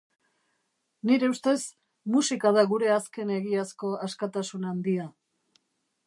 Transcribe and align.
Nire 1.09 1.27
ustez, 1.33 1.59
musika 2.15 2.53
da 2.55 2.63
gure 2.71 2.89
azken 2.95 3.33
egiazko 3.35 3.91
askatasun 4.07 4.65
handia. 4.71 5.07